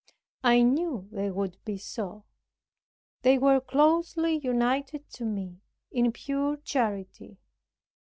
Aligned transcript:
I 0.43 0.63
knew 0.63 1.07
they 1.11 1.29
would 1.29 1.63
be 1.63 1.77
so; 1.77 2.25
they 3.21 3.37
were 3.37 3.61
closely 3.61 4.37
united 4.39 5.07
to 5.11 5.25
me 5.25 5.59
in 5.91 6.11
pure 6.11 6.57
charity. 6.57 7.37